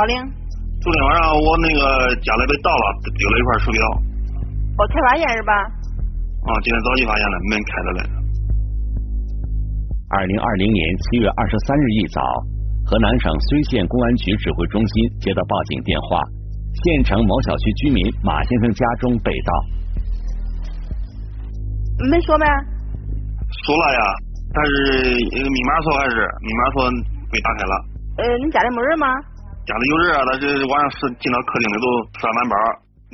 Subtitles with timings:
[0.00, 0.16] 幺零。
[0.80, 1.80] 昨天晚上我那个
[2.24, 2.84] 家里被盗了，
[3.20, 3.80] 丢了一块手表。
[4.80, 5.52] 哦，才发现是吧？
[6.48, 8.00] 啊，今天早起发现了，门开着嘞。
[10.08, 12.24] 二零二零年七月二十三日一早，
[12.88, 16.24] 河南省睢县公安局指挥中心接到报警电话，
[16.80, 19.52] 县城某小区居民马先生家中被盗。
[22.08, 22.48] 没说呗？
[23.68, 24.00] 说了呀，
[24.48, 26.88] 但是密码锁还是密码锁
[27.28, 27.74] 被打开了？
[28.16, 29.06] 呃，你家里没人吗？
[29.70, 31.86] 家里有人啊，他这晚上是进到客厅里头
[32.18, 32.58] 吃完晚班，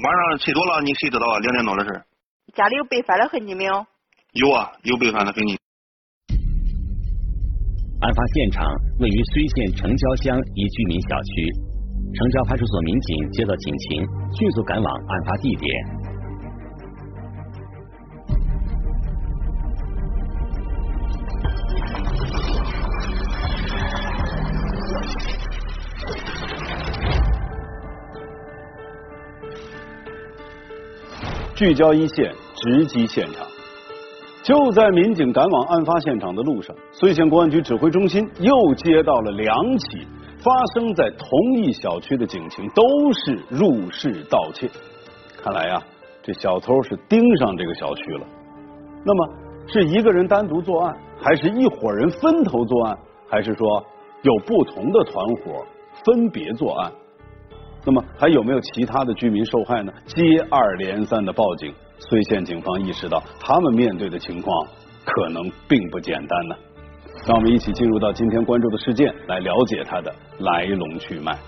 [0.01, 1.37] 晚上睡着了，你谁知道啊？
[1.45, 1.93] 两点多的事。
[2.57, 3.85] 家里有被翻的痕迹没有？
[4.41, 5.53] 有啊，有被翻的痕迹。
[8.01, 8.65] 案发现场
[9.01, 11.45] 位于睢县城郊乡一居民小区，
[12.17, 14.01] 城郊派出所民警接到警情，
[14.33, 15.69] 迅速赶往案发地点。
[31.57, 33.47] 聚焦一线，直击现场。
[34.43, 40.07] 就在民警赶往案发现场的路上，睢县公安局指挥中心又接到了两起
[40.39, 42.85] 发生在同一小区的警情，都
[43.15, 44.71] 是入室盗窃。
[45.43, 45.83] 看来呀，
[46.23, 48.27] 这小偷是盯上这个小区了。
[49.03, 49.35] 那么，
[49.67, 52.99] 是一个人单独作案，还是一伙人分头作案，
[53.31, 53.83] 还是说
[54.21, 55.65] 有不同的团伙
[56.05, 56.93] 分别作案？
[57.87, 59.93] 那么还有没有其他的居民受害呢？
[60.07, 60.21] 接
[60.51, 64.67] 二连三的报警，睢县警方意识到他们面对的情况
[65.05, 66.57] 可能并不简单呢。
[67.29, 71.39] 让我们一起进入到今天关注的事件，来了解它的来龙去脉。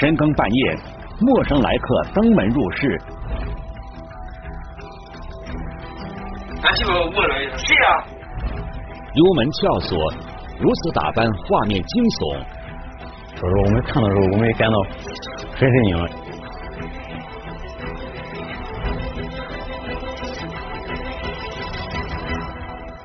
[0.00, 0.76] 深更半夜，
[1.20, 3.00] 陌生来客登门入室。
[6.64, 8.04] 俺媳妇问了一声：“谁呀？”
[9.18, 9.98] 油门撬锁，
[10.60, 12.38] 如此打扮，画面惊悚。
[13.34, 14.78] 说是我们看的时候，我们也感到
[15.58, 16.06] 很狰狞。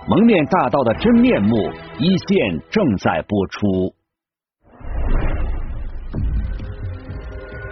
[0.07, 3.95] 蒙面大盗的真面目，一线正在播出。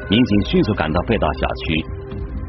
[0.09, 1.85] 民警迅速赶到被盗小区，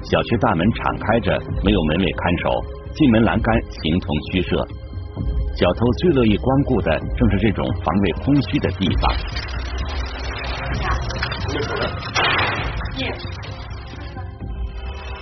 [0.04, 2.48] 小区大门敞开着，没有门卫看守，
[2.94, 4.56] 进门栏杆形同虚设。
[5.54, 9.14] 小偷最乐意光顾的，正是这种防卫空虚的地方。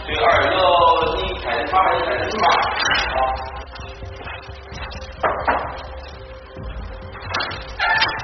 [0.06, 0.46] 你开的
[1.72, 3.18] 码，你开的码啊？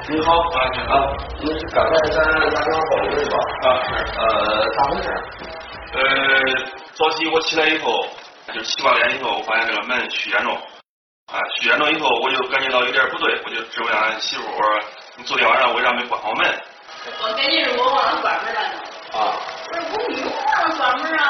[0.09, 0.93] 你好，啊，你好，
[1.41, 2.17] 你是刚才咱
[2.51, 3.35] 打电话报的吧？
[3.67, 4.25] 啊，是，呃，
[4.71, 5.09] 咋回事？
[5.93, 5.99] 呃，
[6.95, 8.07] 早起我起来以后，
[8.55, 10.57] 就七八点以后，我发现这个门虚严重。
[11.37, 14.81] 啊，虚严重以后，我就感觉到有点不对，我就质问俺媳妇，我说
[15.19, 16.49] 你昨天晚上为啥没关好门？
[17.21, 18.61] 我感觉是我忘了关门了。
[19.13, 19.37] 啊。
[19.69, 21.29] 不是我没有忘了关门啊，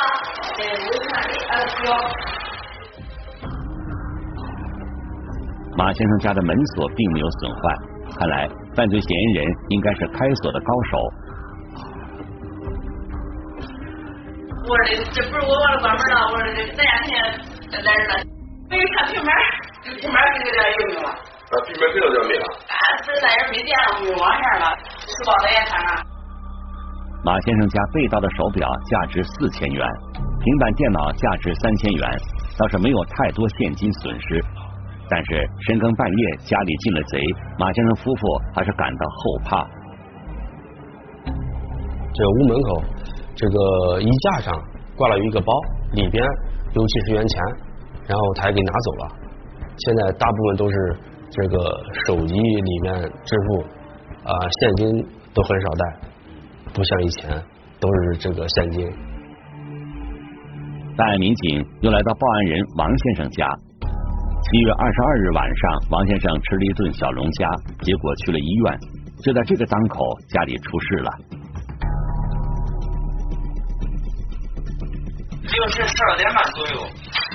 [0.63, 1.53] 哎，我看你俺
[1.83, 1.85] 表。
[5.77, 7.61] 马先生家的门锁并没有损坏，
[8.17, 10.97] 看来犯罪嫌疑人应该是开锁的高手。
[14.69, 14.79] 我说
[15.11, 17.13] 这不是我忘了关门了，我说这咱家现
[17.73, 18.15] 在来人了，
[18.71, 19.35] 没有看平板。
[19.95, 21.11] 平板给这有没有了？
[21.11, 22.45] 啊，平板给到这没了。
[22.67, 22.75] 啊，
[23.07, 24.67] 不是那人没电了，没有网线了。
[25.47, 26.03] 也看看。
[27.25, 29.87] 马先生家被盗的手表价值四千元，
[30.43, 32.19] 平板电脑价值三千元，
[32.59, 34.43] 倒是没有太多现金损失。
[35.09, 37.23] 但是深更半夜家里进了贼，
[37.59, 38.21] 马先生夫妇
[38.55, 39.67] 还是感到后怕。
[42.13, 42.83] 这个屋门口，
[43.37, 44.55] 这个衣架上
[44.97, 45.53] 挂了一个包，
[45.93, 46.25] 里边
[46.75, 47.41] 有几十元钱，
[48.09, 49.26] 然后他也给拿走了。
[49.79, 50.77] 现在大部分都是
[51.31, 51.57] 这个
[52.07, 52.95] 手机里面
[53.25, 53.61] 支付
[54.25, 55.83] 啊，现金都很少带，
[56.73, 57.43] 不像以前
[57.79, 58.89] 都是这个现金。
[60.97, 63.47] 办案民警又来到报案人王先生家。
[64.49, 67.49] 七月二十二日晚上，王先生吃了一顿小龙虾，
[67.83, 68.79] 结果去了医院。
[69.23, 71.11] 就在这个当口，家里出事了。
[75.43, 76.87] 凌晨十二点半左右。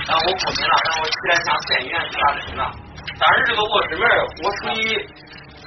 [0.06, 2.70] 然后我过敏了，然后我起来向县医院去打针了。
[3.18, 4.08] 当时这个卧室门
[4.42, 5.08] 我属于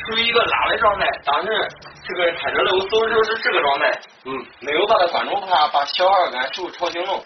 [0.06, 1.48] 属于一个拉的状态，当时
[2.08, 7.24] 这个开着漏走的时候是这个状态，嗯，没有把它关住，怕把小孩跟俺媳妇吵醒了。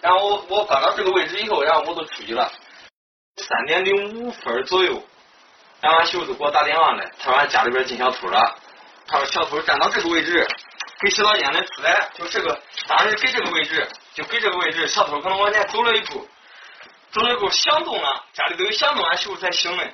[0.00, 2.50] 然后我我关到这个位置以后，然后我就出去了。
[3.36, 5.02] 三点零五分左右，
[5.80, 8.54] 然后俺媳妇就给我打电话来，她说俺家里边进小偷了。
[9.06, 10.46] 她说小偷站到这个位置，
[11.00, 12.58] 给洗澡间的出来，就这个
[12.88, 16.26] 当时给这个位置，就给这个位置，小偷可能往前走了一步。
[17.12, 19.84] 走了以后响动了，家里都有响动，俺媳妇才醒的。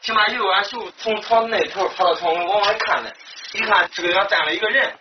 [0.00, 3.10] 醒完以后，俺媳妇从床那头爬到床往外看呢，
[3.54, 4.92] 一看这个地方站了一个人，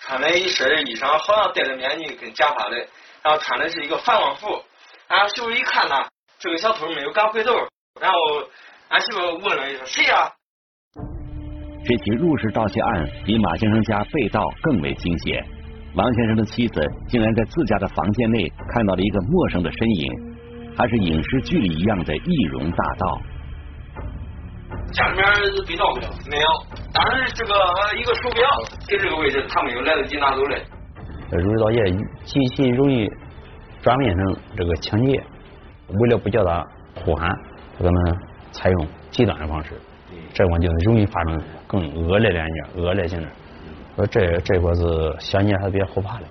[0.00, 2.76] 穿了一身衣裳，好像戴着面具跟假发的，
[3.22, 4.62] 然后穿的是一个反光服。
[5.08, 6.06] 俺媳妇一看呢，
[6.38, 7.54] 这个小偷没有敢回头，
[8.00, 8.18] 然后
[8.88, 10.30] 俺媳妇问了一声谁呀、
[11.86, 15.42] 这起入室盗窃案比马先生家被盗更为惊险。
[15.94, 20.37] 王先生的妻子竟然在自家的房间内看到了一个陌生的身影，
[20.78, 23.20] 还是影视剧里一样的易容大盗。
[24.92, 25.24] 家里面
[25.66, 26.08] 被盗没有？
[26.30, 26.46] 没有。
[26.94, 27.54] 当时这个
[27.98, 28.48] 一个手表
[28.86, 30.62] 在这个位置，他没有来得及拿走嘞。
[31.32, 31.84] 入室盗窃
[32.24, 33.10] 极其容易
[33.82, 35.20] 转变成这个抢劫，
[35.88, 36.64] 为了不叫他
[36.94, 37.28] 呼喊，
[37.76, 38.18] 他可能
[38.52, 39.72] 采用极端的方式，
[40.32, 43.28] 这块就容易发生更恶劣的案件、恶劣性的。
[43.96, 46.24] 说这这块是想起来还比较后怕的。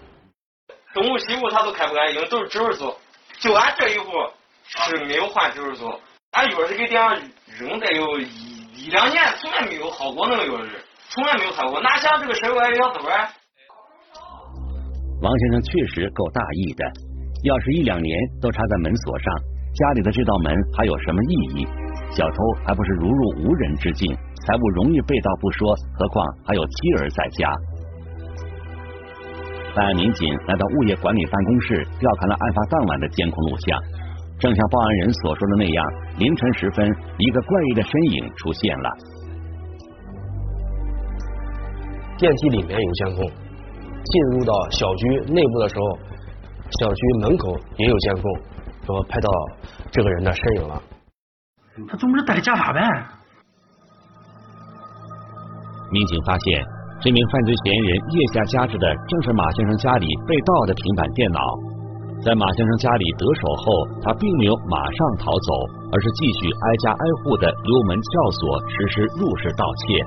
[0.94, 2.98] 东屋西屋他都开不开，因为，都是指纹锁。
[3.40, 4.10] 就俺这一户
[4.68, 6.00] 是没有换纸锁，
[6.32, 7.16] 俺钥匙给店上
[7.60, 8.28] 扔得有一
[8.76, 10.72] 一两年，从来没有耗过那个钥匙，
[11.10, 11.82] 从来没有耗过。
[11.82, 13.30] 哪像这个事儿我还要多啊？
[15.22, 16.84] 王先生确实够大意的，
[17.48, 18.12] 钥匙一两年
[18.42, 19.26] 都插在门锁上，
[19.74, 21.68] 家里的这道门还有什么意义？
[22.12, 24.14] 小偷还不是如入无人之境，
[24.46, 27.50] 财物容易被盗不说，何况还有妻儿在家。
[29.76, 33.80] 办案民警来到物业管理办公室，调看了案发当晚的监控录像。
[34.40, 35.86] 正像报案人所说的那样，
[36.20, 36.88] 凌晨时分，
[37.18, 38.98] 一个怪异的身影出现了。
[42.18, 45.98] 电梯里面有监控，进入到小区内部的时候，
[46.80, 48.24] 小区门口也有监控，
[48.86, 49.30] 说拍到
[49.92, 50.82] 这个人的身影了。
[51.88, 52.82] 他总不是戴个假发呗？
[55.92, 56.64] 民警发现，
[57.02, 61.40] 这名犯罪嫌疑人腋下夹着的正是马先生家里被盗的平板电脑。
[62.24, 65.54] 在马先生家里得手后，他并没有马上逃走，
[65.92, 70.04] 而是继续挨家挨户的溜门撬锁，实施入室盗窃。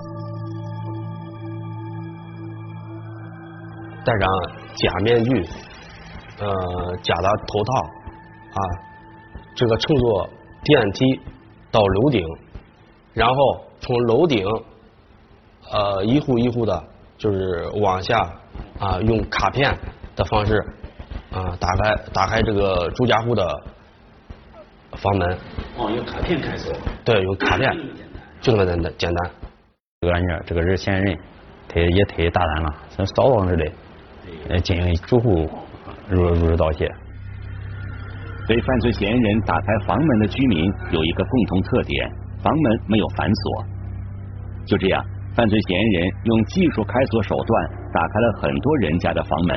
[4.04, 4.28] 戴上
[4.74, 5.44] 假面具，
[6.40, 7.80] 呃，假的头套
[8.54, 8.60] 啊，
[9.54, 10.28] 这个乘坐
[10.64, 11.20] 电梯
[11.70, 12.26] 到楼顶，
[13.14, 13.34] 然后
[13.78, 14.44] 从楼顶
[15.70, 16.84] 呃一户一户的，
[17.16, 18.18] 就是往下
[18.78, 19.78] 啊用卡片
[20.16, 20.58] 的方式
[21.32, 23.44] 啊打开打开这个朱家户的
[24.96, 25.38] 房门。
[25.78, 26.74] 哦，用卡片开锁。
[27.04, 27.72] 对，用卡片，
[28.40, 29.30] 就这么简单简单。
[30.00, 31.18] 这个案件，这个人嫌疑人，
[31.68, 33.72] 他也太大胆了，像扫荡似的，
[34.48, 35.48] 呃，进行住户
[36.08, 36.90] 入入室盗窃。
[38.48, 42.10] 被犯罪嫌疑人打开房门的居民有一个共同特点：
[42.42, 43.64] 房门没有反锁。
[44.66, 45.04] 就这样，
[45.36, 49.56] 犯罪嫌疑人用技术开锁手段打开了很多人家的房门。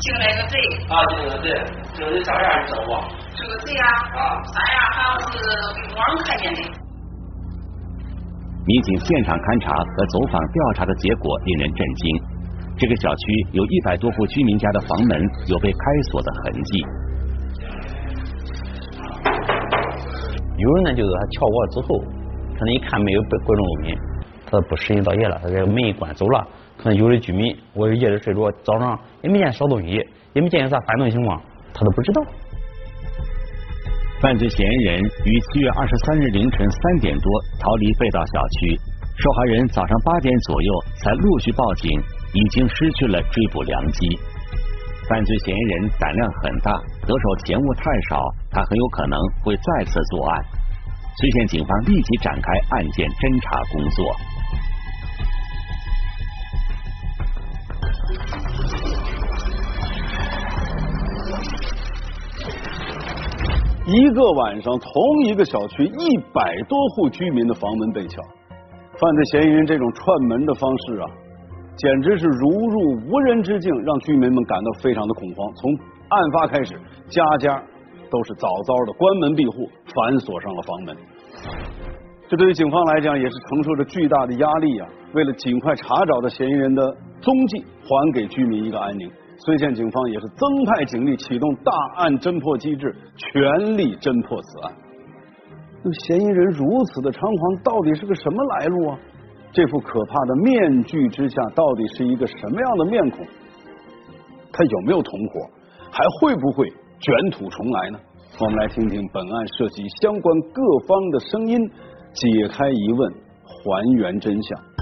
[0.00, 0.54] 进来个贼，
[0.88, 1.50] 啊，对对对，
[1.94, 2.90] 这个啥样你知道不？
[3.34, 4.20] 这个贼啊，啊
[4.54, 5.36] 啥样好像是
[5.96, 6.60] 网上看见的。
[8.64, 12.20] 民警现场勘查和走访调查的结果令人震惊。
[12.78, 15.78] 这个小区有一百多户居民家的房门有被开
[16.12, 16.84] 锁的痕迹。
[20.58, 21.98] 有人呢，就是他撬过之后，
[22.54, 23.96] 可能一看没有被各种物品，
[24.46, 26.46] 他不实行盗窃了，他这个门一关走了。
[26.78, 30.00] 可能有的居民，我夜里睡着，早上也没见少东西，
[30.32, 31.42] 也没见有啥犯罪情况，
[31.74, 32.22] 他都不知道。
[34.20, 37.30] 犯罪嫌疑人于七月二十三日凌晨三点多
[37.60, 38.80] 逃离被盗小区，
[39.18, 41.90] 受害人早上八点左右才陆续报警，
[42.32, 44.18] 已经失去了追捕良机。
[45.08, 46.72] 犯罪嫌疑人胆量很大，
[47.06, 48.20] 得手钱物太少，
[48.50, 50.44] 他很有可能会再次作案。
[51.18, 54.14] 睢县警方立即展开案件侦查工作。
[63.88, 64.92] 一个晚上，同
[65.24, 68.20] 一个小区一百多户居民的房门被撬，
[69.00, 71.08] 犯罪嫌疑人这种串门的方式啊，
[71.74, 75.54] 简直是如入无人之境，让居民们感到非常的恐慌。
[75.54, 75.72] 从
[76.08, 76.78] 案发开始，
[77.08, 77.62] 家家
[78.10, 80.96] 都是早早的关门闭户，反锁上了房门。
[82.28, 84.88] 这对于警方来讲，也是承受着巨大的压力啊！
[85.14, 89.10] 为了尽快查找到嫌疑人的踪迹，还给居民一个安宁。
[89.46, 94.74] 睢县警方也是增派警力，启动大案侦破机制，全力侦破此案。
[95.82, 98.98] 那，嫌疑人如此的猖狂，到底是个什么来路啊？
[99.52, 103.24] 这副可怕的面具之下，到底是一个什么样的面孔？
[104.52, 105.32] 他有没有同伙？
[105.90, 106.68] 还会不会
[107.00, 107.98] 卷土重来呢？
[108.40, 111.56] 我们来听听本案涉及相关各方的声音，
[112.12, 113.12] 解开疑问，
[113.46, 114.77] 还原真相。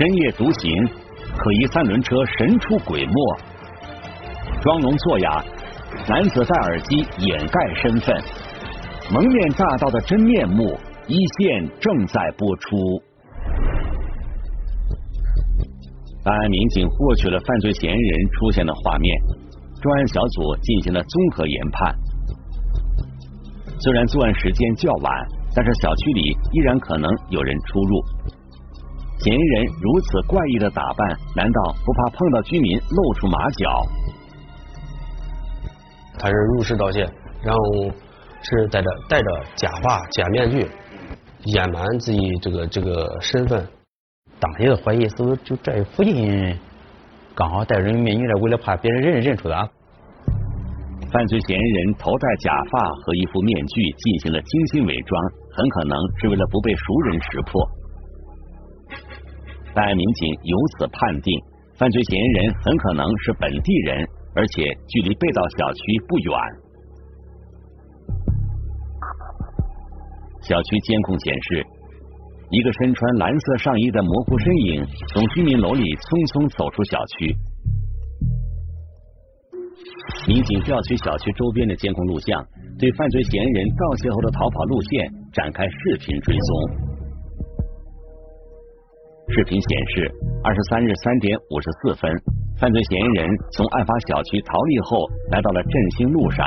[0.00, 0.72] 深夜独行，
[1.36, 3.12] 可疑三轮车神出鬼没，
[4.62, 5.44] 装聋作哑，
[6.08, 8.16] 男子戴耳机掩盖身份，
[9.12, 10.74] 蒙面大盗的真面目，
[11.06, 12.78] 一线正在播出。
[16.24, 19.14] 办案民警获取了犯罪嫌疑人出现的画面，
[19.82, 21.94] 专案小组进行了综合研判。
[23.78, 25.14] 虽然作案时间较晚，
[25.54, 28.02] 但是小区里依然可能有人出入。
[29.22, 33.86] 嫌疑人如此怪异的打扮，难道不怕碰到居民露出马脚？
[36.18, 37.00] 他是入室盗窃，
[37.42, 37.60] 然后
[38.40, 40.66] 是戴着戴着假发、假面具，
[41.44, 43.66] 隐瞒自己这个这个身份。
[44.38, 46.58] 当时的怀疑是不是就这附近
[47.34, 49.68] 刚好戴着面具来，为了怕别人认认出他。
[51.12, 55.22] 犯罪嫌疑人头戴假发和一副面具进行了精心伪装，
[55.56, 57.68] 很可能是为了不被熟人识破。
[59.74, 61.38] 办案民警由此判定，
[61.78, 66.34] 犯罪嫌疑人很可能是本地人，而且距离被盗小区不远。
[70.42, 71.64] 小区监控显示，
[72.50, 74.84] 一个身穿蓝色上衣的模糊身影
[75.14, 77.36] 从居民楼里匆匆走出小区。
[80.26, 82.44] 民警调取小区周边的监控录像，
[82.78, 86.89] 对犯罪嫌疑人盗窃后的逃跑路线展开视频追踪。
[89.32, 90.10] 视频显示，
[90.42, 92.10] 二十三日三点五十四分，
[92.58, 96.44] 犯罪嫌疑人从案发小区逃离后，来到了振兴路上。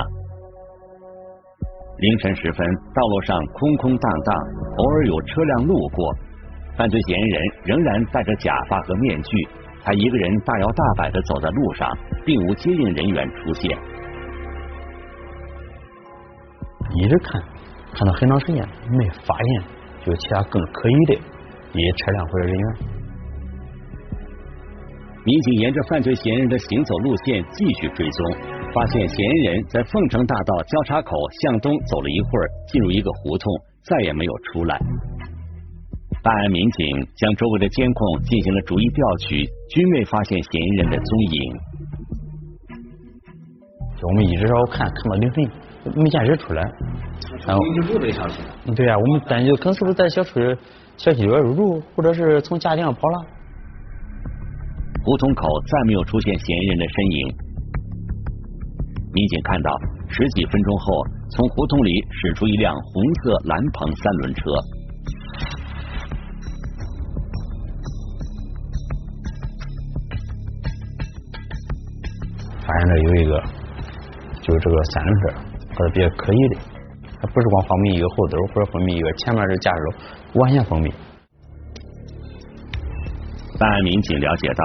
[1.98, 4.36] 凌晨时分，道路上空空荡荡，
[4.76, 6.14] 偶尔有车辆路过，
[6.76, 9.48] 犯罪嫌疑人仍然戴着假发和面具。
[9.82, 11.90] 他一个人大摇大摆的走在路上，
[12.26, 13.78] 并无接应人员出现。
[16.96, 17.42] 一直看，
[17.94, 19.64] 看到很长时间没发现
[20.08, 21.22] 有其他更可疑的
[21.74, 22.76] 一些车辆或者人员。
[25.26, 28.38] 民警沿着犯罪嫌疑人的行走路线继续追踪，
[28.74, 33.54] 发现嫌疑人在凤城大道交叉口向东走了一会儿，进入一个胡同，
[33.84, 34.78] 再也没有出来。
[36.22, 41.56] 办案民警将周围的监控进行了逐一调取，均未发现嫌疑人的踪影。
[44.02, 45.50] 我们一直找看，看到凌晨
[45.96, 46.62] 没见人出来。
[47.48, 48.44] 然后住这小区？
[48.76, 50.58] 对呀，我们担心可能是不是在小区
[51.04, 53.26] 小区里边入住，或者是从家里上跑了。
[55.04, 57.28] 胡同口再没有出现嫌疑人的身影。
[59.12, 59.70] 民警看到
[60.08, 64.42] 十几分钟后，从胡同里驶出一辆红色蓝棚三轮车。
[72.66, 73.44] 发现这有一个，
[74.42, 75.28] 就是这个三轮车，
[75.68, 76.73] 还是比较可疑的。
[77.24, 80.92] 它不是光封闭一个后斗，或者封闭一个前面的驾驶楼，完全封闭。
[83.58, 84.64] 办案民警了解到，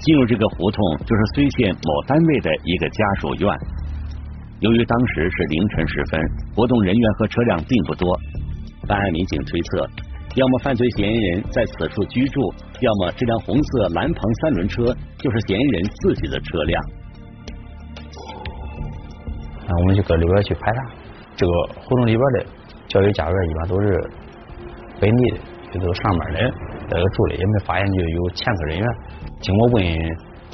[0.00, 3.44] 进入这个胡同就是睢县某单位的一个家属院。
[4.60, 6.18] 由于当时是凌晨时分，
[6.56, 8.08] 活动人员和车辆并不多，
[8.88, 9.84] 办案民警推测，
[10.34, 12.40] 要么犯罪嫌疑人在此处居住，
[12.80, 14.82] 要么这辆红色蓝棚三轮车
[15.20, 16.82] 就是嫌疑人自己的车辆。
[19.68, 20.80] 那，我们就搁里边去排查，
[21.38, 22.46] 这个胡同里边的
[22.88, 24.10] 教育家园一般都是
[24.98, 25.38] 本地的，
[25.72, 26.40] 就都上班的，
[26.90, 28.86] 在这住的，也没发现就有潜伏人员。
[29.40, 29.84] 经过问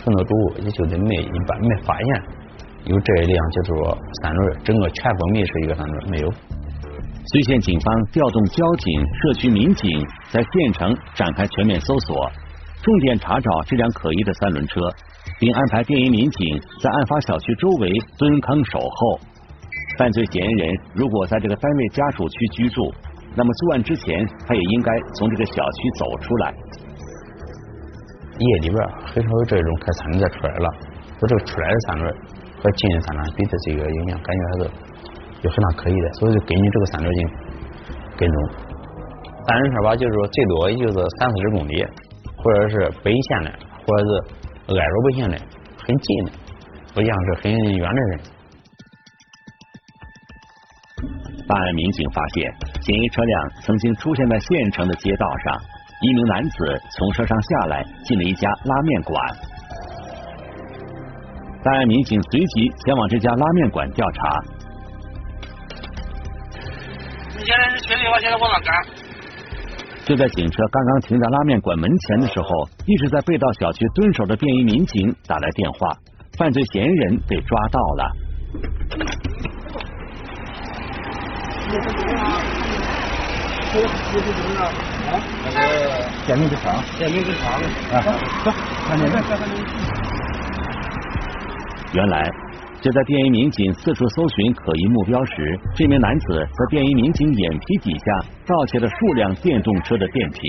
[0.04, 2.22] 很多主户，也就得没一般没发现
[2.84, 6.28] 有这一辆就是说三轮，整个全封闭是一个三轮，没有。
[6.28, 9.88] 睢县警方调动交警、社区民警
[10.28, 12.30] 在县城展开全面搜索，
[12.82, 14.80] 重点查找这辆可疑的三轮车。
[15.40, 19.18] 并安排便衣民警在案发小区周围蹲坑守候。
[19.98, 22.92] 犯罪嫌疑人如果在这个单位家属区居住，
[23.36, 26.54] 那么作案之前他也应该从这个小区走出来。
[28.38, 30.68] 夜里边很少有这种开三轮车出来了，
[31.20, 32.14] 我这个出来的三轮
[32.62, 34.70] 和进的三轮比的这个影响，感觉还是
[35.42, 37.36] 有很大可疑的，所以就根据这个三轮进行
[38.16, 38.38] 跟踪。
[39.46, 41.86] 三轮车吧，就是说最多也就是三四十公里，
[42.36, 43.52] 或者是北线的，
[43.86, 44.44] 或者是。
[44.66, 45.36] 挨着不行的，
[45.86, 46.32] 很近的，
[46.94, 48.20] 不像是很远的人。
[51.46, 55.60] 办案民警发现，嫌疑车辆曾经出现在县城的街道上。
[56.00, 59.16] 一名男子从车上下来，进了一家拉面馆。
[61.62, 64.40] 办案民警随即前往这家拉面馆调查。
[67.36, 68.74] 你现在是群里我现在往哪赶？
[70.04, 72.48] 就在警车刚刚停在拉面馆门前的时候，
[72.86, 75.96] 一直在被盗小区蹲守的便衣民警打来电话，
[76.36, 78.12] 犯罪嫌疑人被抓到了。
[81.70, 81.76] 这
[83.80, 84.60] 个这是什么呢？
[85.10, 85.12] 啊，
[85.44, 85.54] 那个
[86.26, 86.64] 电名之窗，
[86.98, 87.42] 电名之窗。
[87.92, 87.94] 啊，
[88.44, 88.52] 走，
[88.86, 89.16] 看见没？
[91.92, 92.30] 原来，
[92.80, 98.04] 就在便衣民警四处搜寻可疑目标时，这名男子在便衣民警眼皮底下
[98.46, 100.42] 盗窃了数辆电动车的电瓶。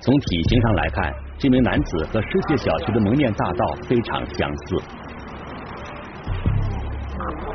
[0.00, 4.76] 从体型上来看，这名男子和失窃小区的蒙面大盗非常相似。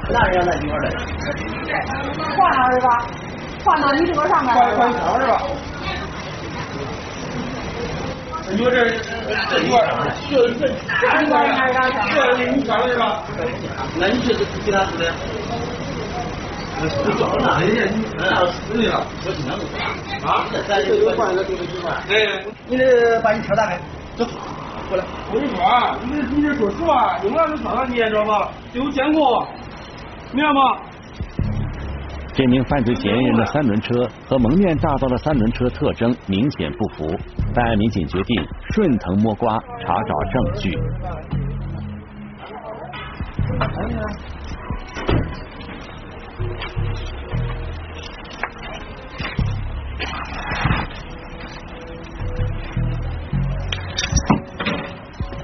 [0.09, 0.89] 那人在里边嘞？
[2.37, 3.05] 换了是吧？
[3.63, 4.53] 换到你这个上面。
[4.53, 5.41] 换换枪是吧？
[8.49, 8.75] 你说这
[9.49, 9.87] 这一块儿
[10.29, 11.41] 这这这一块儿
[12.35, 13.23] 这你抢的是吧？
[13.97, 15.13] 那你这是给他说的？
[16.81, 17.77] 我哪里去？
[17.93, 19.05] 你哪死你了？
[19.23, 19.73] 我经常都说。
[20.27, 20.45] 啊？
[20.67, 21.91] 咱这有换一个就是几块。
[22.09, 23.79] 哎，你得把你车打开，
[24.17, 24.25] 走，
[24.89, 25.03] 过来。
[25.31, 25.61] 我跟你说，
[26.03, 28.49] 你这你这说实话，用俺这车上你也知道吧？
[28.73, 29.47] 有监控，
[30.33, 30.61] 明白吗？
[32.33, 37.05] 这名犯罪嫌疑人的三轮车和蒙面大盗的三轮车特征明显不符，
[37.53, 40.71] 办案民警决定顺藤摸瓜查找证据。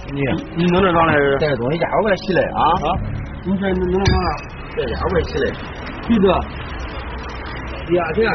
[0.10, 0.22] 你
[0.56, 1.38] 你弄这装来是？
[1.38, 2.64] 这个东西压我来洗来啊！
[2.64, 2.98] 啊？
[3.46, 4.57] 你这弄弄啥？
[4.78, 5.52] 这压我来洗嘞。
[6.08, 6.28] 橘子，
[7.96, 8.30] 压钱。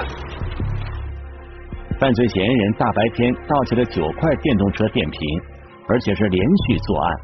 [2.00, 5.20] 犯罪嫌疑人大白天盗窃了九块电动车电瓶，
[5.88, 7.16] 而且是连续作案。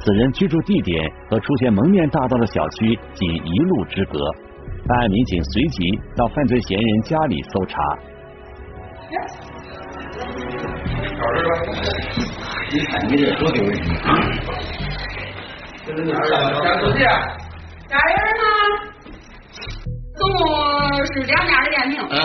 [0.00, 4.18] 此人居住地点和出现蒙面大盗的小区仅一路之隔。
[4.86, 7.80] 办案民警随即到犯罪嫌疑人家里搜查。
[12.70, 13.72] 你看你这多丢人！
[15.86, 16.30] 这是你儿子，
[16.62, 17.08] 家属店。
[17.88, 18.44] 家人呢？
[20.14, 20.44] 总共
[21.06, 22.04] 是两家的电瓶。
[22.10, 22.16] 嗯。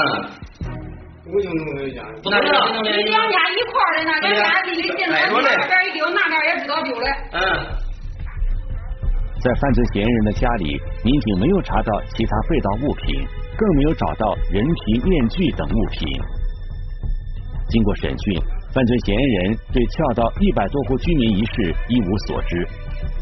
[1.26, 2.04] 我就弄了一家。
[2.22, 7.08] 不能你两家一块儿的那两家离得近，那这边一丢，那边也知道丢了。
[7.32, 7.40] 嗯。
[9.40, 13.26] 在犯罪嫌疑人的家里，民警没有查到其他被盗物品，
[13.58, 16.08] 更没有找到人皮、面具等物品。
[17.70, 18.42] 经过审讯，
[18.74, 22.68] 犯罪嫌疑人对撬盗一百多户居民一事一无所知，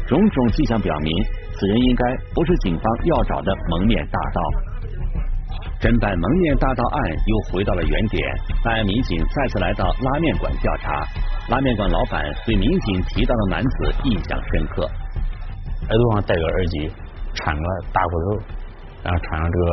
[0.06, 1.12] 种种迹象表明，
[1.58, 4.40] 此人应该不是警方要找的蒙面大盗。
[5.80, 8.22] 侦办蒙面大盗案又回到了原点，
[8.62, 11.04] 办案民警再次来到拉面馆调查。
[11.48, 14.82] 拉面馆老板对民警提到的男子印象深刻，
[15.88, 16.90] 耳朵上戴个耳机，
[17.34, 17.62] 穿个
[17.92, 18.42] 大裤头，
[19.02, 19.66] 然后穿上这个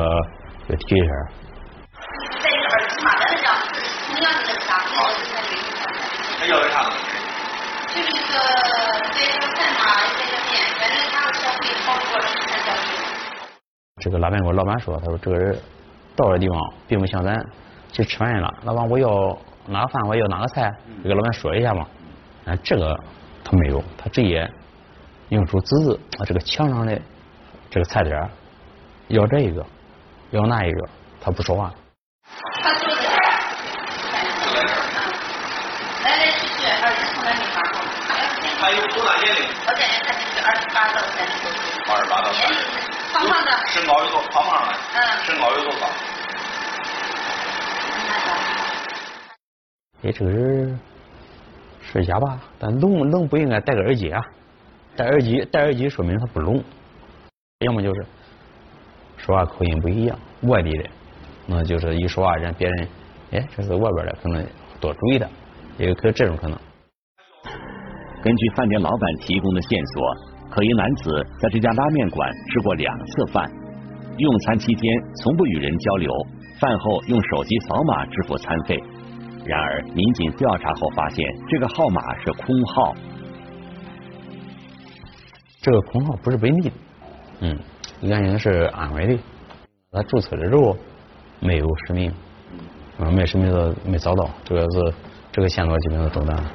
[0.68, 1.06] 这个 T 恤。
[2.42, 3.48] 在这边穿的那张
[4.10, 5.98] 同样的那张，我就在这里穿的。
[6.42, 6.76] 那要为啥？
[7.94, 8.36] 就是这个
[9.14, 10.09] 在这个看他在
[14.02, 15.60] 这，个拉面馆老板说，他说这个人
[16.16, 16.58] 到的地方
[16.88, 17.36] 并不像咱
[17.92, 21.86] 去吃饭去了，老板我要哪个饭，我要哪个菜，给老板说一下嘛。
[22.46, 22.98] 啊，这个
[23.44, 24.50] 他没有，他直接
[25.28, 26.98] 用出纸字，啊，这个墙上的
[27.70, 28.30] 这个菜单，
[29.10, 29.66] 要这一个，
[30.32, 30.90] 要那一个，
[31.22, 31.70] 他不说话
[32.62, 32.86] 说的是，
[36.06, 37.82] 来来去去二十从来没发过。
[38.62, 39.42] 他有多大年龄？
[39.68, 41.60] 我感觉他就是二十八到三十多岁。
[41.92, 42.56] 二十八到年龄
[43.14, 43.59] 胖胖的。
[43.72, 44.74] 身高有多胖胖的？
[44.96, 45.00] 嗯。
[45.26, 45.88] 身高有多高？
[50.02, 50.80] 哎，这个人
[51.82, 54.22] 是哑巴，但聋聋不应该戴个耳机啊！
[54.96, 56.64] 戴耳机戴耳机说明他不聋，
[57.60, 58.06] 要么就是
[59.18, 60.90] 说话口音不一样，外地的，
[61.46, 62.88] 那就是一说话让别人
[63.32, 64.46] 哎这是外边的，可能
[64.80, 65.30] 多注意的，
[65.78, 66.58] 也有可这种可能。
[68.24, 70.16] 根据饭店老板提供的线索，
[70.50, 73.50] 可疑男子在这家拉面馆吃过两次饭，
[74.20, 76.12] 用餐期间从不与人交流，
[76.60, 78.78] 饭后用手机扫码支付餐费。
[79.46, 82.96] 然而，民警调查后发现，这个号码是空号。
[85.62, 86.76] 这个空号不是本地的，
[87.42, 87.58] 嗯，
[88.02, 89.18] 原因是安徽的。
[89.92, 90.78] 他注册的时候
[91.40, 92.14] 没有实名，
[93.00, 94.94] 嗯，没实名的没找到，这个是
[95.32, 96.52] 这个线索基本上中断了。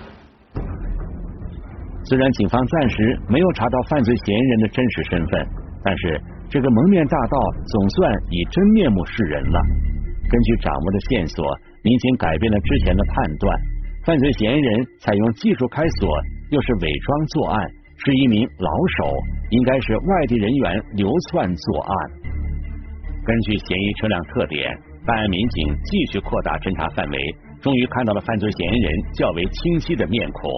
[2.05, 5.46] 虽然警方暂时没有查到犯罪嫌疑人的真实身份，
[5.83, 6.20] 但是
[6.55, 7.37] 这个蒙面大盗
[7.67, 9.59] 总算以真面目示人了。
[10.31, 11.45] 根据掌握的线索，
[11.83, 13.61] 民警改变了之前的判断，
[14.07, 16.09] 犯罪嫌疑人采用技术开锁，
[16.51, 17.61] 又是伪装作案，
[17.99, 19.11] 是一名老手，
[19.51, 21.93] 应该是外地人员流窜作案。
[23.27, 24.71] 根据嫌疑车辆特点，
[25.05, 27.19] 办案民警继续扩大侦查范围，
[27.62, 30.49] 终于看到了犯罪嫌疑人较为清晰的面孔。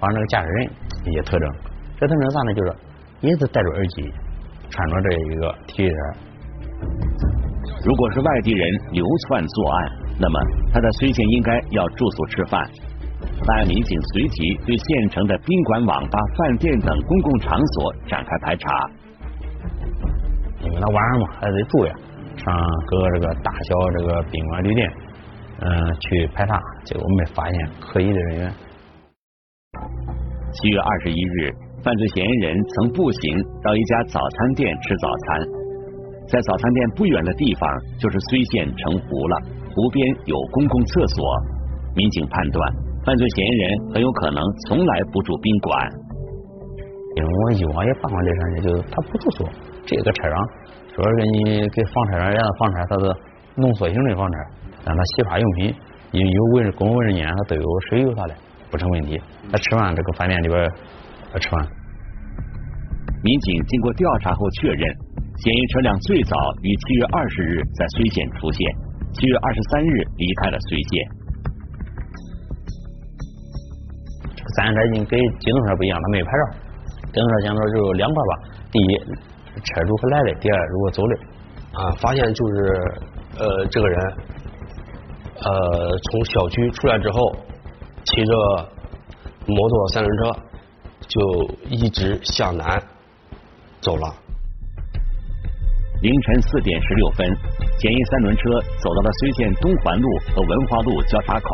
[0.00, 0.70] 帮这个驾驶人
[1.04, 1.46] 一些特征，
[2.02, 2.52] 这特征啥呢？
[2.52, 2.74] 就是
[3.20, 4.12] 也是戴着耳机，
[4.70, 6.16] 穿着这一个 T 恤。
[7.86, 9.78] 如果是外地人流窜作案，
[10.18, 10.34] 那么
[10.74, 12.58] 他在睢县应该要住宿吃饭。
[13.46, 18.66] 办案民警随即对县城的宾馆、网吧、饭店等公共场所展开排查。
[20.66, 21.94] 因为他晚上嘛还得住呀，
[22.34, 22.50] 上
[22.90, 24.90] 各个这个大小这个宾馆、旅店，
[25.60, 28.52] 嗯，去排查，结果没发现可疑的人员。
[30.50, 33.20] 七月二十一日，犯罪嫌疑人曾步行
[33.62, 35.26] 到一家早餐店吃早餐，
[36.30, 37.66] 在早餐店不远的地方
[37.98, 39.34] 就是睢县城湖了，
[39.74, 39.98] 湖边
[40.30, 41.18] 有公共厕所。
[41.98, 42.56] 民警判断，
[43.04, 45.74] 犯罪嫌疑人很有可能从来不住宾馆。
[47.18, 49.44] 因为我以往也办过这事儿，就是他不住宿，
[49.84, 50.34] 这个车上
[50.94, 53.04] 说是给你给房车上，人家房车它是
[53.58, 54.36] 浓缩型的房车，
[54.86, 55.74] 让他洗发用品，
[56.14, 58.34] 因为有卫公共卫生间，他都有水有啥的，
[58.70, 59.20] 不成问题。
[59.50, 60.56] 他吃完这个饭店里边
[61.38, 61.66] 吃完。
[63.22, 64.82] 民警经过调查后确认，
[65.38, 68.60] 嫌疑车辆最早于七月二十日在睢县出现，
[69.14, 70.92] 七月二十三日离开了睢县。
[74.34, 76.42] 这个三轮车已经跟机动车不一样，它没有牌照。
[77.12, 78.32] 机动车相对就两块吧，
[78.74, 78.90] 第一
[79.62, 81.12] 车主和来的，第二如果走的
[81.78, 82.54] 啊，发现就是
[83.38, 83.96] 呃这个人
[85.38, 87.36] 呃从小区出来之后，
[88.02, 88.32] 骑着
[89.46, 90.34] 摩托三轮车
[91.08, 91.20] 就
[91.68, 92.82] 一直向南
[93.80, 94.14] 走了。
[96.02, 97.26] 凌晨四点十六分，
[97.78, 98.42] 嫌疑三轮车
[98.82, 101.48] 走到了睢县东环路和文化路交叉口，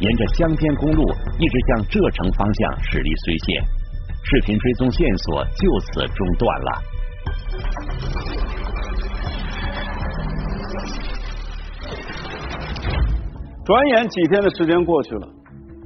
[0.00, 1.04] 沿着湘边公路
[1.38, 3.62] 一直向浙城方向驶离睢县。
[4.22, 6.70] 视频追踪线索就此中断了。
[13.64, 15.28] 转眼几天的时间过去了，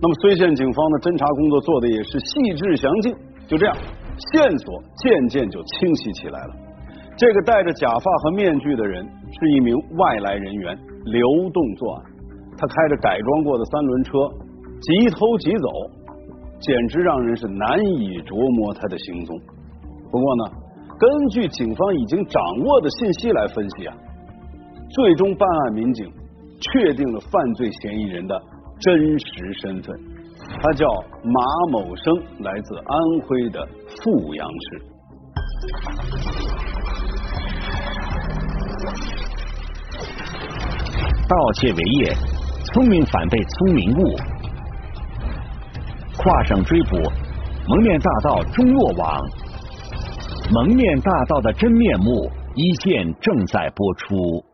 [0.04, 3.08] 那么睢县警方的侦查工作做的也是细致详尽。
[3.48, 4.68] 就这样，线索
[5.00, 6.52] 渐渐就清晰起来了。
[7.16, 10.76] 这个戴着假发和面具的人是一名外来人员，
[11.08, 12.04] 流动作案。
[12.52, 14.12] 他开着改装过的三轮车，
[14.84, 15.68] 急偷急走。
[16.60, 19.32] 简直让人是难以琢磨他的行踪。
[20.12, 20.44] 不过呢，
[21.00, 23.96] 根据警方已经掌握的信息来分析啊，
[24.92, 26.12] 最终办案民警
[26.60, 28.36] 确定了犯罪嫌疑人的
[28.84, 29.26] 真实
[29.62, 29.96] 身份，
[30.60, 30.86] 他叫
[31.22, 31.40] 马
[31.72, 32.94] 某生，来自安
[33.26, 34.82] 徽的阜阳市。
[41.26, 42.14] 盗窃为业，
[42.74, 44.14] 聪明反被聪明误。
[46.18, 46.96] 跨省追捕
[47.66, 49.18] 蒙面大盗中落网，
[50.52, 54.44] 蒙面大盗的真面目一线正在播出。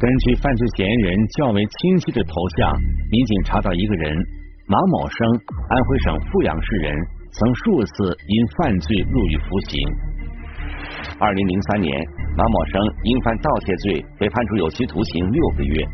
[0.00, 2.72] 根据犯罪嫌疑人较为清晰的头像，
[3.12, 4.16] 民警查到一个人
[4.66, 5.28] 马某生，
[5.68, 6.96] 安徽省阜阳市人，
[7.30, 9.76] 曾数次因犯罪入狱服刑。
[11.20, 11.92] 二零零三年，
[12.34, 15.84] 马某生因犯盗窃罪被判处有期徒刑六个月。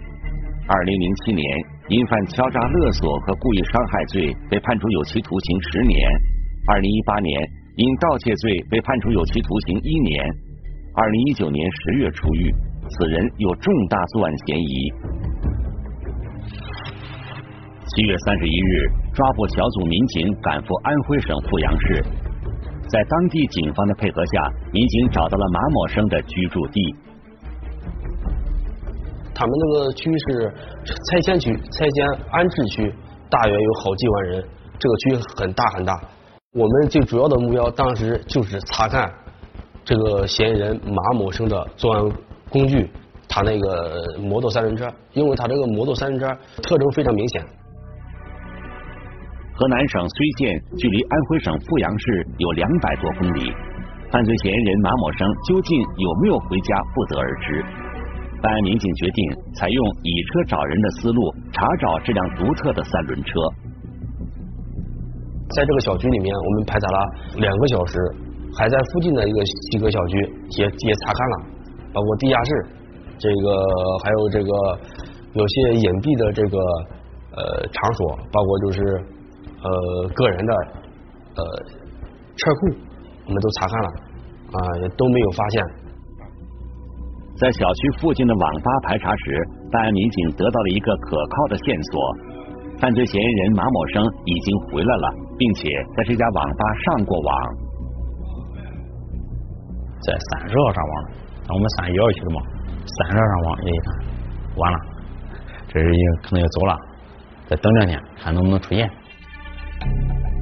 [0.68, 1.42] 二零零七年。
[1.88, 6.02] 因犯敲诈勒索和故意伤害罪被判处有期徒刑十年。
[6.66, 10.26] 二零一八年因盗窃罪被判处有期徒刑一年。
[10.96, 12.52] 二零一九年十月出狱，
[12.88, 14.92] 此人有重大作案嫌疑。
[17.88, 22.04] 七月三十一日，抓捕小组民警赶赴安徽省阜阳市，
[22.88, 26.94] 在当地警方的配合下，民警找到了马某生的居住地。
[29.34, 30.54] 他们那个区是
[31.10, 32.94] 拆迁区，拆迁安置区，
[33.30, 34.44] 大约有好几万人，
[34.78, 35.92] 这个区很大很大。
[36.52, 39.10] 我们最主要的目标当时就是查看
[39.84, 42.02] 这个嫌疑人马某生的作案
[42.56, 42.88] 工具，
[43.28, 46.26] 他那个摩托三轮车，因为他这个摩托三轮车
[46.62, 47.44] 特征非常明显。
[49.56, 52.04] 河南省睢县距离安徽省阜阳市
[52.36, 53.52] 有两百多公里，
[54.12, 57.64] 犯罪嫌疑人马某生究竟有没有回家，不得而知。
[58.40, 59.18] 办案民警决定
[59.56, 61.20] 采用以车找人的思路，
[61.52, 63.32] 查找这辆独特的三轮车。
[65.56, 66.98] 在这个小区里面，我们排查了
[67.40, 67.96] 两个小时，
[68.52, 69.38] 还在附近的一个
[69.72, 70.20] 几个小区
[70.60, 71.36] 也也查看了，
[71.96, 72.50] 包括地下室，
[73.16, 73.48] 这个
[74.04, 74.50] 还有这个
[75.32, 76.60] 有些隐蔽的这个
[77.32, 77.40] 呃
[77.72, 78.78] 场所，包括就是
[79.64, 79.68] 呃
[80.12, 80.52] 个人的
[81.40, 81.40] 呃
[82.36, 82.76] 车库，
[83.24, 83.88] 我们都查看了
[84.52, 85.56] 啊，也都没有发现。
[87.40, 89.24] 在小区附近的网吧排查时，
[89.72, 91.96] 办案民警得到了一个可靠的线索：
[92.76, 95.06] 犯罪嫌疑人马某生已经回来了，
[95.40, 95.64] 并且
[95.96, 97.32] 在这家网吧上过网。
[100.04, 100.94] 在散热上网，
[101.48, 102.40] 那我们三十一号去的嘛，
[102.98, 103.86] 三十号上网，也一看
[104.56, 104.78] 完了，
[105.68, 105.86] 这是
[106.22, 106.76] 可能要走了，
[107.48, 108.88] 再等两天看能不能出现。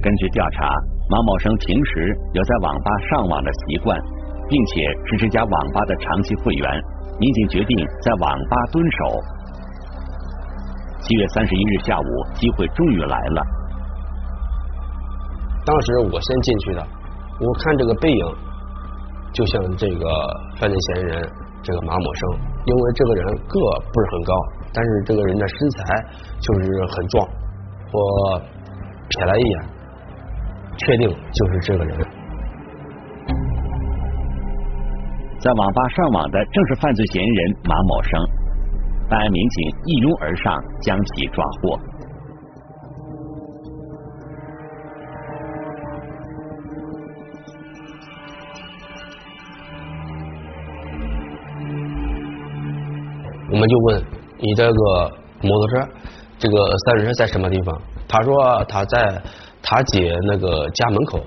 [0.02, 0.68] 根据调查，
[1.10, 3.98] 马某生平时有在网吧上网的习惯。
[4.46, 6.82] 并且是这家网吧的长期会员，
[7.18, 9.18] 民警决定在网吧蹲守。
[11.00, 13.42] 七月三十一日下午，机会终于来了。
[15.64, 16.86] 当时我先进去的，
[17.40, 18.26] 我看这个背影，
[19.34, 20.06] 就像这个
[20.56, 21.28] 犯罪嫌疑人
[21.60, 23.58] 这个马某生，因为这个人个
[23.92, 24.32] 不是很高，
[24.72, 25.82] 但是这个人的身材
[26.38, 27.28] 就是很壮。
[27.90, 28.40] 我
[29.10, 29.64] 瞥了一眼，
[30.76, 31.98] 确定就是这个人。
[35.40, 38.22] 在网吧上网的正是犯罪嫌疑人马某生，
[39.10, 41.78] 办案民警一拥而上将其抓获。
[53.54, 54.02] 我们就问
[54.40, 55.88] 你这个摩托车，
[56.40, 57.80] 这个三轮车在什么地方？
[58.08, 59.22] 他说他在
[59.62, 61.22] 他姐那个家门口。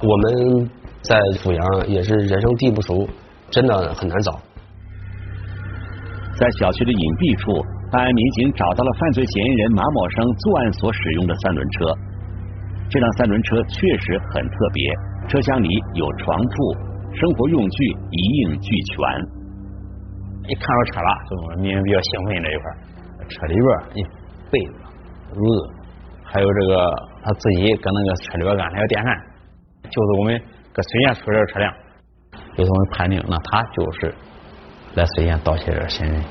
[0.00, 0.70] 我们
[1.02, 3.08] 在阜阳也是人生地不熟，
[3.50, 4.38] 真的很难找。
[6.38, 7.50] 在小区的隐蔽处，
[7.90, 11.90] 办案民警找到了犯罪嫌疑人马某生作案所使用的三轮车。
[12.88, 14.78] 这辆三轮车确实很特别，
[15.26, 15.68] 车厢里
[15.98, 16.54] 有床铺，
[17.18, 17.78] 生活用具
[18.14, 19.37] 一应俱全。
[20.48, 22.64] 一看到车了，就民警比较兴奋这一块
[23.28, 24.02] 车里边一
[24.50, 24.72] 被子、
[25.36, 25.60] 褥子，
[26.24, 26.90] 还有这个
[27.22, 29.12] 他自己搁那个车里边安了个电扇，
[29.84, 30.40] 就是我们
[30.72, 31.68] 搁绥县出的车辆，
[32.56, 34.14] 就是我们判定，那他就是
[34.96, 36.24] 来绥县盗窃的嫌疑人。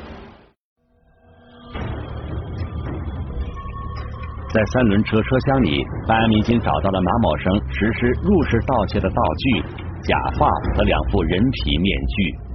[4.49, 9.61] 在三轮车车厢里，办案民警找到了马某生实施入室盗窃的道具——
[10.01, 12.46] 假发和两副人皮面具。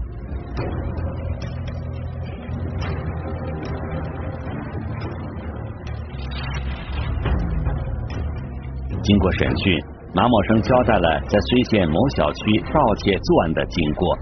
[9.03, 9.79] 经过审讯，
[10.15, 14.19] 马某生交代了在睢县某小区盗窃作案的经过。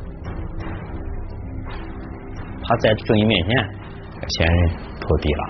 [2.63, 3.51] 他在正义面前，
[4.29, 5.43] 嫌疑人投递了，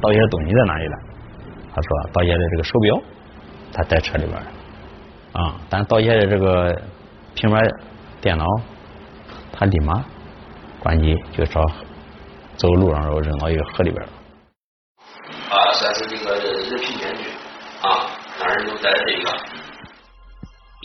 [0.00, 0.96] 盗窃的东西在哪里了？
[1.72, 3.00] 他说盗窃的这个手表，
[3.72, 4.36] 他在车里边
[5.32, 6.80] 啊，但盗窃的这个
[7.34, 7.62] 平板
[8.20, 8.44] 电脑，
[9.52, 10.04] 他立马
[10.80, 11.62] 关机就找
[12.56, 14.08] 走路上时候扔到一个河里边了。
[15.50, 16.45] 啊，算是这个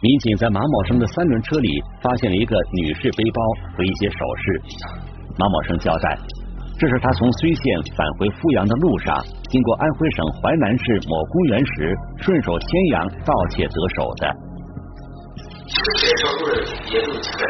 [0.02, 1.70] 民警在马某生的三轮车里
[2.02, 3.42] 发现了一个女士背包
[3.78, 4.62] 和一些首饰。
[5.38, 6.18] 马某生交代，
[6.80, 7.64] 这是他从睢县
[7.96, 14.34] 返回阜阳的路上，经过安徽省淮南市某公园时，顺手牵羊盗窃得手的。
[15.70, 17.46] 这些手都是也都是假的，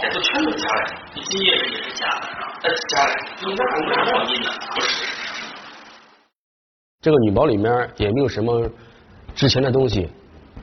[0.00, 0.94] 这都全都假的，
[1.26, 2.22] 今夜也是假的，
[2.62, 3.10] 呃，假的，
[3.50, 3.58] 呢？
[4.70, 5.15] 不是。
[7.06, 8.68] 这个女包里面也没有什么
[9.32, 10.10] 值钱的东西，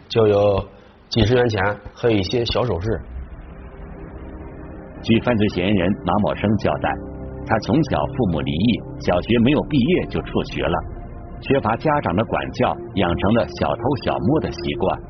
[0.10, 0.60] 就有
[1.08, 3.00] 几十元钱和一些小首饰。
[5.02, 6.90] 据犯罪嫌疑人马某生交代，
[7.48, 10.78] 他从小父母离异，小学没有毕业就辍学了，
[11.40, 15.02] 缺乏家长的管教，养成了小偷小摸的习惯。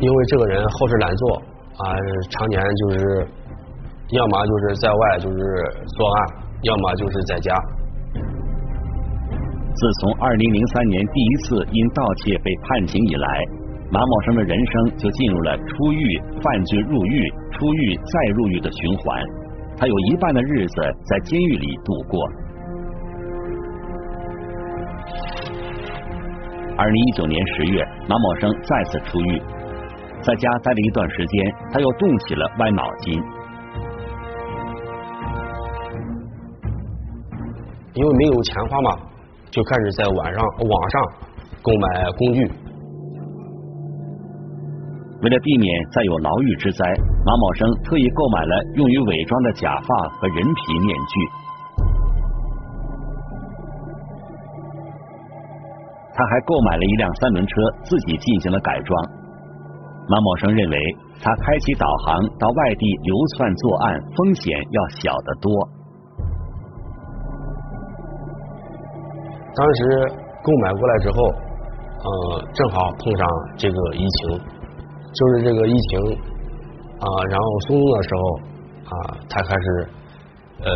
[0.00, 1.36] 因为这个人好吃懒做
[1.78, 1.94] 啊，
[2.30, 3.28] 常年就是
[4.10, 5.36] 要么就是在外就是
[5.96, 6.26] 作案，
[6.62, 7.54] 要么就是在家。
[9.76, 13.44] 自从二零零三年第一次因盗窃被判刑以来，
[13.92, 19.22] 马某生的人生就进入了出狱、犯罪、入狱、出狱再入狱的循环。
[19.76, 22.26] 他有一半的日子在监狱里度过。
[26.78, 29.42] 二零一九年十月，马某生再次出狱，
[30.22, 33.22] 在家待了一段时间，他又动起了歪脑筋。
[37.92, 39.15] 因为没有钱花嘛。
[39.50, 41.02] 就开始在晚上网上
[41.62, 41.86] 购买
[42.18, 42.50] 工具。
[45.22, 46.84] 为了避免再有牢狱之灾，
[47.24, 51.14] 马某生特意购买了用于伪装的假发和人皮面具。
[56.12, 59.08] 他还购买了一辆三轮车，自己进行了改装。
[60.08, 60.78] 马某生认为，
[61.20, 65.50] 他开启导航到外地流窜作案，风险要小得多。
[69.56, 69.80] 当时
[70.42, 74.38] 购买过来之后，呃，正好碰上这个疫情，
[75.14, 75.98] 就是这个疫情
[77.00, 78.22] 啊，然后松动的时候
[78.84, 79.88] 啊，他开始
[80.60, 80.68] 呃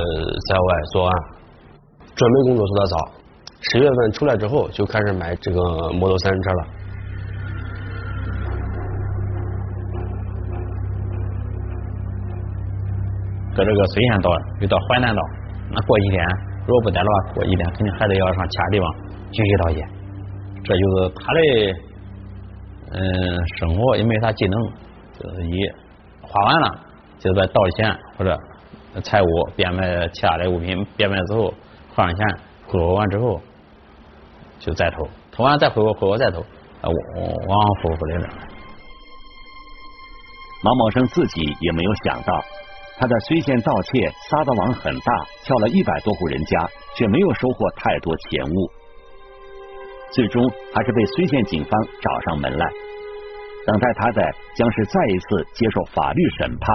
[0.49, 1.15] 在外作案，
[2.15, 2.97] 准备工作做得早，
[3.61, 6.65] 十月份出来之后就开始买这个摩托三轮车了。
[13.55, 15.21] 搁这个睢县道，又到淮南道，
[15.71, 16.50] 那过几天。
[16.71, 18.95] 如果不逮的话，过几天肯定还得要上其他地方
[19.33, 19.85] 继续盗窃。
[20.63, 21.41] 这就是他的
[22.93, 24.63] 嗯，生活也没啥技能，
[25.19, 25.69] 就是一
[26.23, 26.79] 花完了
[27.19, 28.39] 就把倒钱或者
[29.03, 31.53] 财物变卖其他的物品，变卖之后
[31.93, 33.41] 换上钱，挥霍完之后
[34.61, 36.41] 就再偷，偷完再挥霍，挥霍再偷，
[36.83, 36.93] 往
[37.49, 38.31] 往复复的这样。
[40.63, 42.41] 马某生自己也没有想到，
[43.01, 45.11] 他的睢县盗窃撒的网很大，
[45.41, 48.71] 撬了一百多户人家，却没有收获太多钱物。
[50.13, 52.67] 最终还是被睢县警方找上门来，
[53.65, 54.21] 等待他的
[54.55, 56.69] 将是再一次接受法律审判。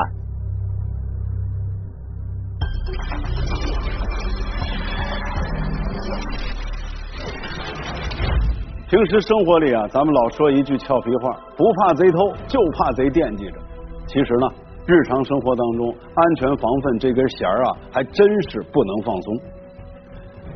[8.90, 13.62] 平时生活里啊，咱们老说一句俏皮话：不怕贼偷，就怕贼惦记着。
[14.08, 14.48] 其实呢，
[14.88, 19.36] 日常生活当中，安全防范这根弦儿啊，还真是不能放松。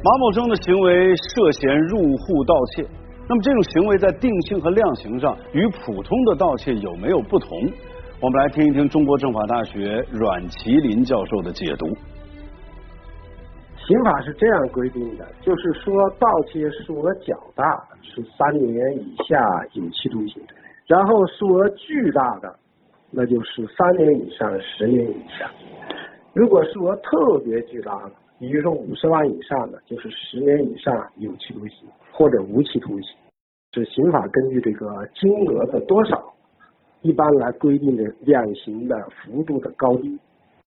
[0.03, 2.85] 马某生的行为涉嫌入户盗窃，
[3.27, 7.57] 那么这种行为在定性和量刑上与普通的盗窃有没有不同？
[8.21, 11.87] 我们来听一听中国政法大学阮麒麟教授的解读。
[13.77, 17.63] 刑法是这样规定的，就是说盗窃数额较大
[18.03, 19.41] 是三年以下
[19.73, 20.39] 有期徒刑，
[20.85, 22.55] 然后数额巨大的
[23.11, 25.51] 那就是三年以上十年以下。
[26.33, 28.11] 如果数额特别巨大的。
[28.39, 33.13] 比如说五十万以上的，就是十年以上有期徒刑或者无期徒刑。
[33.73, 36.33] 是刑法根据这个金额的多少，
[37.01, 40.17] 一般来规定的量刑的幅度的高低。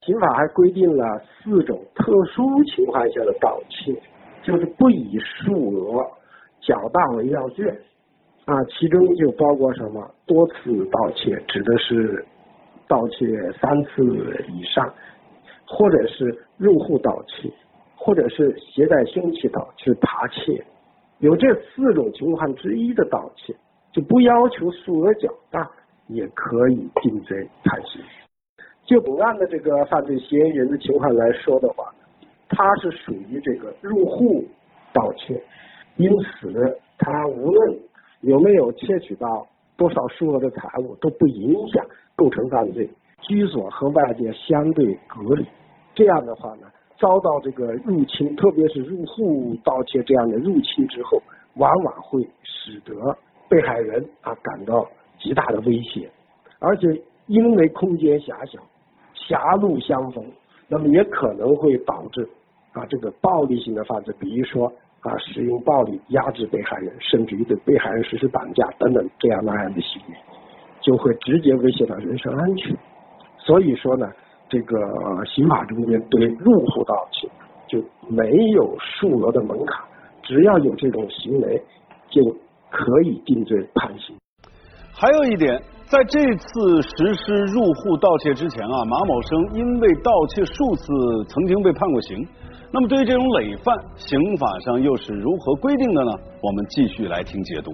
[0.05, 3.99] 刑法还规定了四种特殊情况下的盗窃，
[4.43, 6.07] 就是不以数额
[6.61, 7.65] 较大为要件
[8.45, 12.25] 啊，其中就包括什么多次盗窃，指的是
[12.89, 13.27] 盗窃
[13.61, 14.05] 三次
[14.53, 14.93] 以上，
[15.67, 17.53] 或者是入户盗窃。
[18.05, 20.61] 或者是携带凶器盗去扒窃，
[21.21, 23.55] 有这四种情况之一的盗窃，
[23.93, 25.71] 就不要求数额较大，
[26.09, 28.03] 也可以定罪判刑。
[28.85, 31.95] 就本案的这个犯罪嫌疑人的情况来说的话，
[32.49, 34.45] 他是属于这个入户
[34.93, 35.41] 盗窃，
[35.95, 37.79] 因此他无论
[38.23, 41.85] 有没有窃取到多少数额的财物，都不影响
[42.17, 42.89] 构成犯罪，
[43.21, 45.47] 居所和外界相对隔离。
[45.95, 46.67] 这样的话呢？
[46.99, 51.21] 遭到这个入侵，特别是入户盗窃这样的入侵之后，
[51.57, 56.09] 往往会使得被害人啊感到极大的威胁，
[56.61, 58.61] 而且因为空间狭小，
[59.15, 60.25] 狭路相逢，
[60.69, 62.23] 那么也可能会导致
[62.73, 70.17] 啊这个暴力性的犯罪，比如说啊使用暴力压制被害人，甚至于对被害人实施绑架等等这样那样的行为，
[70.81, 72.77] 就会直接威胁到人身安全。
[73.39, 74.11] 所以说呢。
[74.53, 74.77] 这个
[75.25, 77.27] 刑法中间对入户盗窃
[77.67, 79.83] 就没有数额的门槛，
[80.23, 81.63] 只要有这种行为，
[82.11, 82.23] 就
[82.71, 84.15] 可以定罪判刑。
[84.93, 85.59] 还有一点，
[85.93, 90.91] 在这次实施入户盗窃之前啊，马某生因为盗窃数次
[91.29, 92.27] 曾经被判过刑。
[92.73, 96.13] 那么对于这种累犯，刑法上又是如何规定的呢？
[96.43, 97.73] 我们继续来听解读。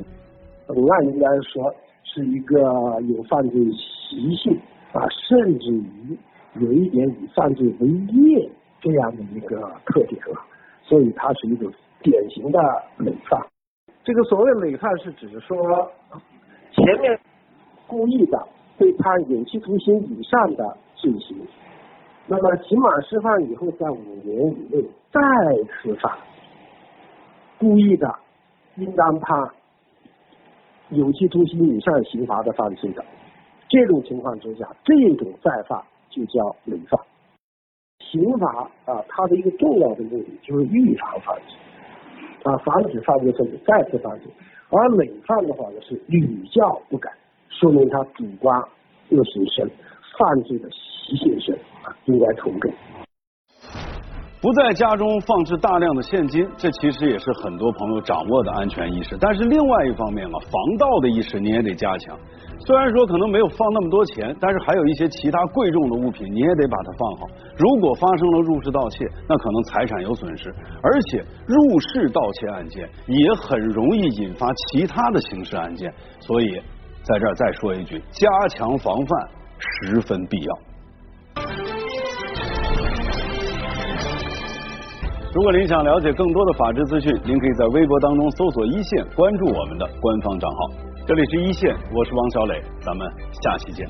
[0.66, 2.58] 本案应该说是一个
[3.06, 4.52] 有犯罪习性
[4.92, 6.18] 啊，甚至于。
[6.60, 8.50] 有一点以犯罪为业
[8.80, 10.40] 这样的一个特点了，
[10.82, 11.70] 所以它是一种
[12.02, 12.58] 典型的
[12.96, 13.40] 累犯。
[14.02, 15.56] 这个所谓累犯是指说
[16.72, 17.16] 前面
[17.88, 18.46] 故意的
[18.76, 21.36] 被判有期徒刑以上的罪行，
[22.28, 25.20] 那么刑满释放以后在五年以内再
[25.82, 26.16] 次犯
[27.58, 28.14] 故意的，
[28.76, 29.50] 应当判
[30.90, 33.04] 有期徒刑以上刑罚的犯罪的。
[33.68, 35.82] 这种情况之下，这种再犯。
[36.10, 36.98] 就叫累犯。
[38.00, 44.32] 刑法啊，它的一个重要的目的就是预防犯罪，啊，防止犯罪分子再次犯罪。
[44.70, 47.12] 而累犯的话呢，是屡教不改，
[47.48, 48.56] 说明他主观
[49.10, 49.70] 恶行深，
[50.18, 51.58] 犯罪的习性深，
[52.06, 52.72] 应该从重。
[54.40, 59.16] 不在家中放置大量的现金，这其实也是很多朋友掌握的安全意识。
[59.20, 62.16] 但是另外一方面啊，防盗的意识你也得加强。
[62.64, 67.26] 虽然说可能没有放那么多钱，但是还有一些其他贵重的物品，你也得把它放好。
[67.56, 75.92] 如果发生了入室盗窃，那可能财产有损失，而且入室盗窃案件也很容易引发其他的刑事案件。
[76.20, 76.60] 所以
[77.08, 79.28] 在这儿再说一句，加强防范
[79.58, 80.58] 十分必要。
[85.32, 90.58] 如果您想了解更多的法治资讯，您可以在微博当中搜索“一线”，关注我们的官方账号。
[91.06, 93.88] 这里是一线，我是王小磊，咱们下期见。